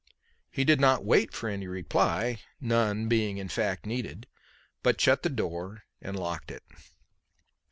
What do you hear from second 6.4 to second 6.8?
it.